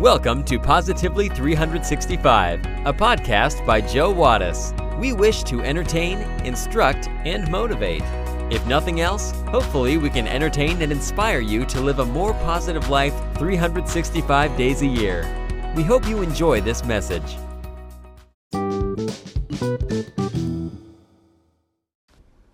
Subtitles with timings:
[0.00, 4.72] Welcome to Positively 365, a podcast by Joe Wattis.
[4.96, 8.04] We wish to entertain, instruct, and motivate.
[8.48, 12.88] If nothing else, hopefully we can entertain and inspire you to live a more positive
[12.88, 15.26] life 365 days a year.
[15.74, 17.36] We hope you enjoy this message.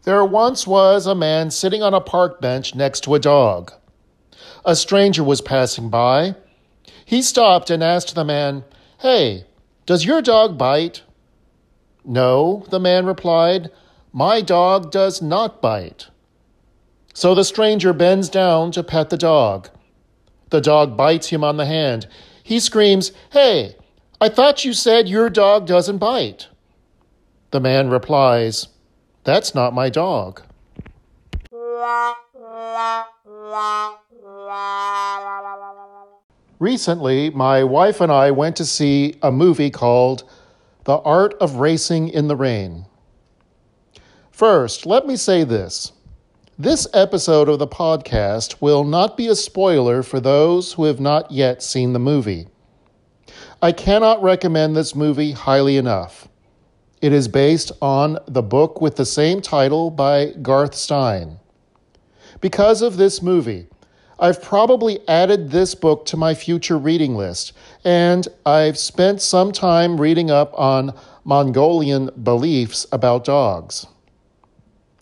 [0.05, 3.71] There once was a man sitting on a park bench next to a dog.
[4.65, 6.37] A stranger was passing by.
[7.05, 8.65] He stopped and asked the man,
[9.01, 9.47] Hey,
[9.87, 11.03] does your dog bite?
[12.05, 13.71] No, the man replied,
[14.13, 16.09] My dog does not bite.
[17.13, 19.69] So the stranger bends down to pet the dog.
[20.51, 22.07] The dog bites him on the hand.
[22.43, 23.77] He screams, Hey,
[24.21, 26.49] I thought you said your dog doesn't bite.
[27.51, 28.69] The man replies,
[29.25, 30.43] That's not my dog.
[36.61, 40.23] Recently, my wife and I went to see a movie called
[40.85, 42.87] The Art of Racing in the Rain.
[44.31, 45.93] First, let me say this.
[46.57, 51.33] This episode of the podcast will not be a spoiler for those who have not
[51.33, 52.47] yet seen the movie.
[53.61, 56.29] I cannot recommend this movie highly enough.
[57.03, 61.41] It is based on the book with the same title by Garth Stein.
[62.41, 63.67] Because of this movie,
[64.25, 67.53] I've probably added this book to my future reading list,
[67.85, 70.95] and I've spent some time reading up on
[71.25, 73.87] Mongolian beliefs about dogs.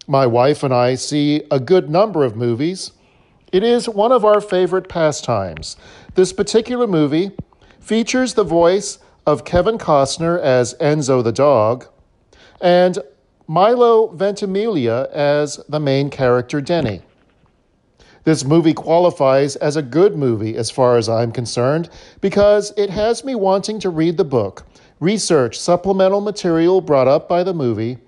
[0.09, 2.91] My wife and I see a good number of movies.
[3.53, 5.77] It is one of our favorite pastimes.
[6.17, 7.31] This particular movie
[7.79, 11.87] features the voice of Kevin Costner as Enzo the dog
[12.61, 12.99] and
[13.47, 17.03] Milo Ventimiglia as the main character Denny.
[18.25, 23.25] This movie qualifies as a good movie as far as I'm concerned because it has
[23.25, 24.65] me wanting to read the book,
[25.01, 27.99] research supplemental material brought up by the movie,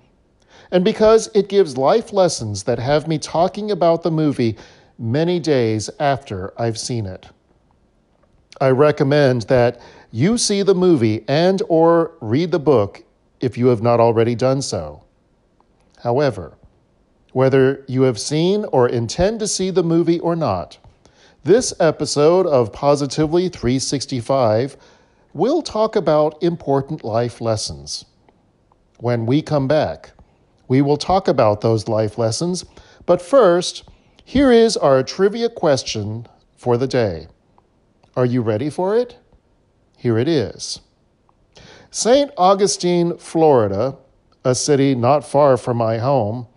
[0.71, 4.57] and because it gives life lessons that have me talking about the movie
[4.97, 7.27] many days after I've seen it.
[8.61, 9.81] I recommend that
[10.11, 13.03] you see the movie and or read the book
[13.41, 15.03] if you have not already done so.
[16.01, 16.57] However,
[17.35, 20.77] whether you have seen or intend to see the movie or not.
[21.43, 24.77] This episode of Positively 365
[25.33, 28.05] will talk about important life lessons.
[28.99, 30.11] When we come back,
[30.69, 32.63] we will talk about those life lessons,
[33.05, 33.83] but first,
[34.23, 37.27] here is our trivia question for the day.
[38.15, 39.17] Are you ready for it?
[39.97, 40.79] Here it is.
[41.91, 42.31] St.
[42.37, 43.97] Augustine, Florida,
[44.45, 46.47] a city not far from my home,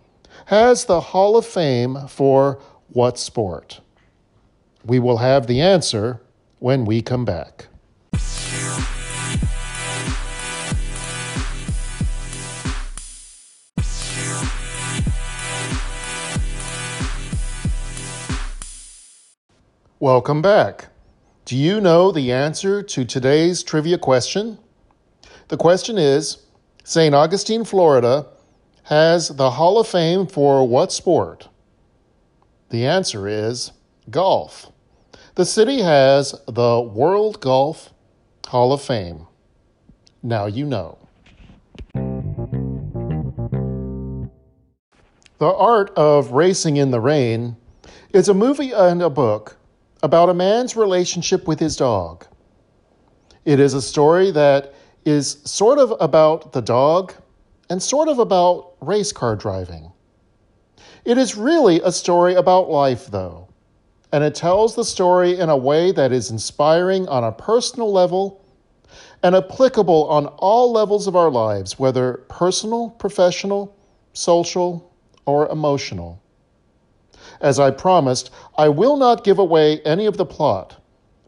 [0.49, 3.81] has the Hall of Fame for what sport?
[4.83, 6.21] We will have the answer
[6.57, 7.67] when we come back.
[19.99, 20.87] Welcome back.
[21.45, 24.57] Do you know the answer to today's trivia question?
[25.49, 26.39] The question is
[26.83, 27.13] St.
[27.13, 28.25] Augustine, Florida
[28.89, 31.47] has the Hall of Fame for what sport?
[32.71, 33.71] The answer is
[34.09, 34.71] golf.
[35.35, 37.93] The city has the World Golf
[38.47, 39.27] Hall of Fame.
[40.23, 40.97] Now you know.
[45.37, 47.57] The Art of Racing in the Rain
[48.11, 49.55] is a movie and a book
[50.01, 52.25] about a man's relationship with his dog.
[53.45, 54.73] It is a story that
[55.05, 57.13] is sort of about the dog
[57.69, 59.91] and sort of about race car driving.
[61.05, 63.47] It is really a story about life, though,
[64.11, 68.43] and it tells the story in a way that is inspiring on a personal level
[69.21, 73.75] and applicable on all levels of our lives, whether personal, professional,
[74.13, 74.91] social,
[75.25, 76.21] or emotional.
[77.41, 80.81] As I promised, I will not give away any of the plot,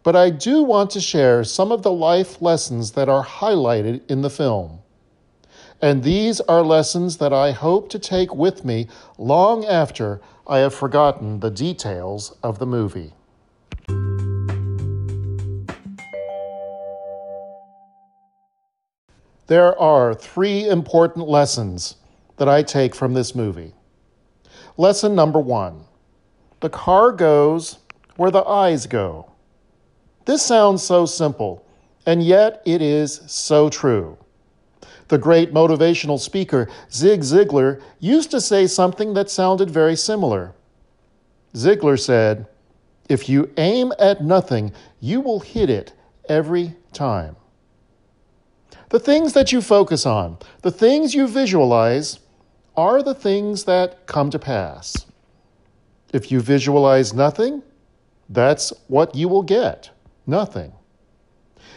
[0.04, 4.22] but I do want to share some of the life lessons that are highlighted in
[4.22, 4.80] the film.
[5.84, 8.88] And these are lessons that I hope to take with me
[9.18, 13.14] long after I have forgotten the details of the movie.
[19.48, 21.96] There are three important lessons
[22.38, 23.74] that I take from this movie.
[24.78, 25.86] Lesson number one
[26.60, 27.80] the car goes
[28.18, 29.32] where the eyes go.
[30.26, 31.66] This sounds so simple,
[32.06, 34.20] and yet it is so true.
[35.12, 40.54] The great motivational speaker Zig Ziglar used to say something that sounded very similar.
[41.54, 42.48] Ziglar said,
[43.10, 44.72] If you aim at nothing,
[45.02, 45.92] you will hit it
[46.30, 47.36] every time.
[48.88, 52.20] The things that you focus on, the things you visualize,
[52.78, 55.08] are the things that come to pass.
[56.14, 57.64] If you visualize nothing,
[58.30, 59.90] that's what you will get
[60.26, 60.72] nothing.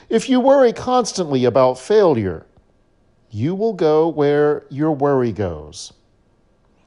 [0.08, 2.46] If you worry constantly about failure,
[3.34, 5.92] you will go where your worry goes.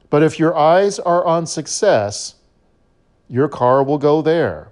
[0.08, 2.36] But if your eyes are on success,
[3.28, 4.68] your car will go there.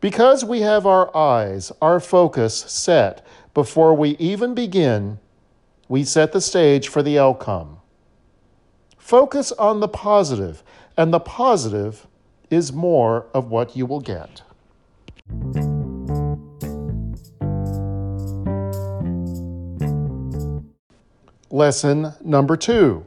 [0.00, 5.18] Because we have our eyes, our focus set before we even begin,
[5.88, 7.78] we set the stage for the outcome.
[8.96, 10.62] Focus on the positive,
[10.96, 12.06] and the positive
[12.50, 14.42] is more of what you will get.
[21.56, 23.06] Lesson number two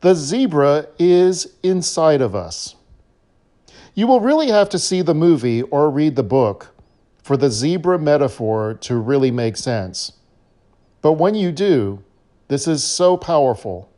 [0.00, 2.74] the zebra is inside of us.
[3.92, 6.74] You will really have to see the movie or read the book
[7.22, 10.12] for the zebra metaphor to really make sense.
[11.02, 12.02] But when you do,
[12.48, 13.92] this is so powerful.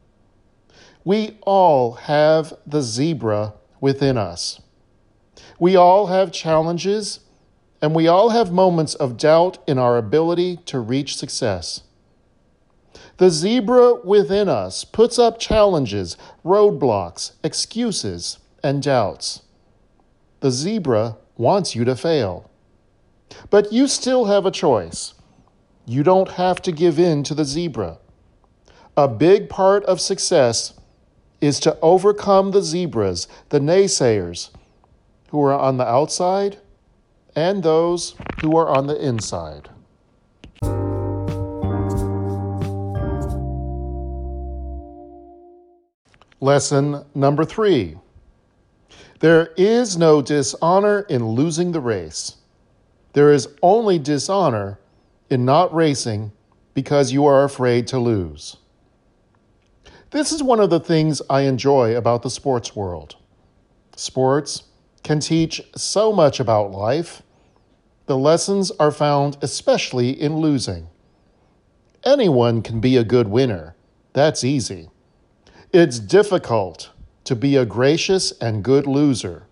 [1.04, 4.60] We all have the zebra within us.
[5.60, 7.20] We all have challenges,
[7.80, 11.84] and we all have moments of doubt in our ability to reach success.
[13.18, 19.42] The zebra within us puts up challenges, roadblocks, excuses, and doubts.
[20.40, 22.50] The zebra wants you to fail.
[23.48, 25.14] But you still have a choice.
[25.86, 27.98] You don't have to give in to the zebra.
[28.96, 30.74] A big part of success
[31.40, 34.50] is to overcome the zebras, the naysayers,
[35.30, 36.58] who are on the outside
[37.34, 39.68] and those who are on the inside.
[46.40, 47.96] Lesson number three
[49.20, 52.36] There is no dishonor in losing the race.
[53.14, 54.78] There is only dishonor
[55.30, 56.32] in not racing
[56.74, 58.58] because you are afraid to lose.
[60.10, 63.16] This is one of the things I enjoy about the sports world.
[63.96, 64.64] Sports
[65.02, 67.22] can teach so much about life.
[68.04, 70.88] The lessons are found especially in losing.
[72.04, 73.74] Anyone can be a good winner.
[74.12, 74.90] That's easy.
[75.78, 76.88] It's difficult
[77.24, 79.46] to be a gracious and good loser.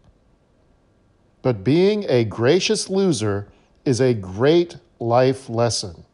[1.43, 3.53] But being a gracious loser
[3.85, 6.07] is a great life lesson.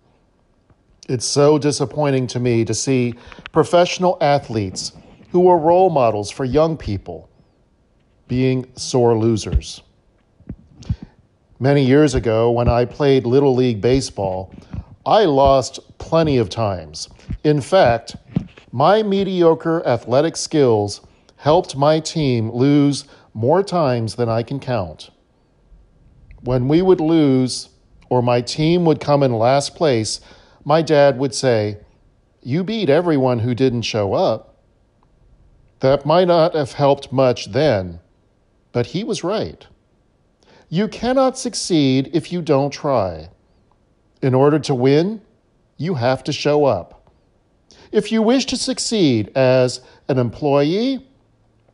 [1.08, 3.14] It's so disappointing to me to see
[3.52, 4.94] professional athletes
[5.30, 7.30] who are role models for young people
[8.26, 9.80] being sore losers.
[11.60, 14.52] Many years ago, when I played Little League Baseball,
[15.06, 17.08] I lost plenty of times.
[17.44, 18.16] In fact,
[18.72, 21.00] my mediocre athletic skills
[21.36, 25.10] helped my team lose more times than I can count.
[26.42, 27.70] When we would lose,
[28.08, 30.20] or my team would come in last place,
[30.64, 31.78] my dad would say,
[32.42, 34.56] You beat everyone who didn't show up.
[35.80, 38.00] That might not have helped much then,
[38.72, 39.66] but he was right.
[40.68, 43.30] You cannot succeed if you don't try.
[44.22, 45.22] In order to win,
[45.76, 46.99] you have to show up.
[47.92, 51.04] If you wish to succeed as an employee,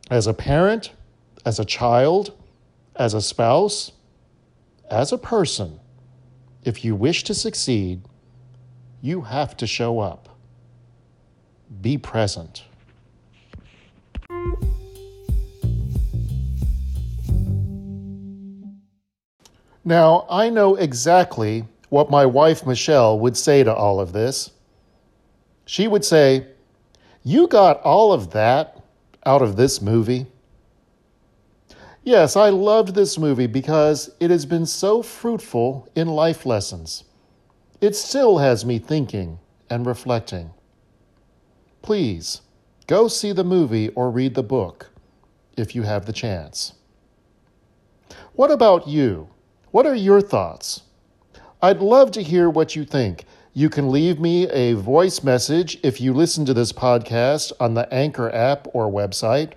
[0.09, 0.91] as a parent,
[1.45, 2.33] as a child,
[2.95, 3.91] as a spouse,
[4.89, 5.79] as a person,
[6.63, 8.01] if you wish to succeed,
[8.99, 10.27] you have to show up.
[11.81, 12.63] Be present.
[19.85, 24.51] Now, I know exactly what my wife Michelle would say to all of this
[25.67, 26.47] she would say,
[27.23, 28.81] You got all of that
[29.25, 30.25] out of this movie?
[32.03, 37.03] Yes, I loved this movie because it has been so fruitful in life lessons.
[37.81, 40.51] It still has me thinking and reflecting.
[41.81, 42.41] Please
[42.87, 44.89] go see the movie or read the book
[45.57, 46.73] if you have the chance.
[48.33, 49.27] What about you?
[49.71, 50.83] What are your thoughts?
[51.61, 53.25] I'd love to hear what you think
[53.57, 57.91] you can leave me a voice message if you listen to this podcast on the
[57.91, 59.53] Anchor app or website.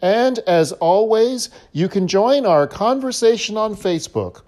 [0.00, 4.44] And as always, you can join our conversation on Facebook.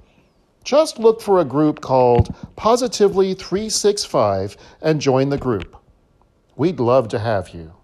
[0.65, 5.77] Just look for a group called Positively 365 and join the group.
[6.57, 7.75] We'd love to have you.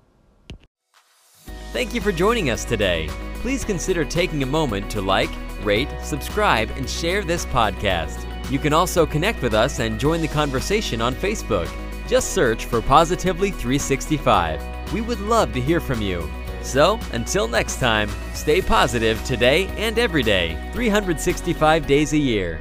[1.75, 3.11] Thank you for joining us today.
[3.43, 5.31] Please consider taking a moment to like,
[5.63, 8.30] rate, subscribe, and share this podcast.
[8.50, 11.71] You can also connect with us and join the conversation on Facebook.
[12.09, 14.92] Just search for Positively 365.
[14.92, 16.28] We would love to hear from you.
[16.62, 22.61] So, until next time, stay positive today and every day, 365 days a year.